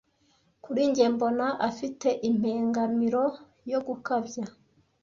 Kuri 0.63 0.81
njye 0.89 1.05
mbona 1.13 1.47
afite 1.69 2.07
impengamiro 2.29 3.23
yo 3.71 3.79
gukabya. 3.87 4.45